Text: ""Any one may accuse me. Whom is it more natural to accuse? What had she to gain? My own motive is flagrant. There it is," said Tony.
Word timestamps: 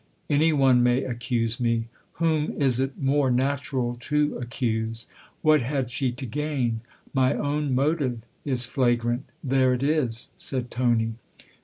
""Any 0.31 0.51
one 0.51 0.81
may 0.81 1.03
accuse 1.03 1.59
me. 1.59 1.85
Whom 2.13 2.49
is 2.59 2.79
it 2.79 2.97
more 2.99 3.29
natural 3.29 3.97
to 3.99 4.35
accuse? 4.39 5.05
What 5.43 5.61
had 5.61 5.91
she 5.91 6.11
to 6.13 6.25
gain? 6.25 6.81
My 7.13 7.35
own 7.35 7.75
motive 7.75 8.23
is 8.43 8.65
flagrant. 8.65 9.25
There 9.43 9.75
it 9.75 9.83
is," 9.83 10.31
said 10.39 10.71
Tony. 10.71 11.17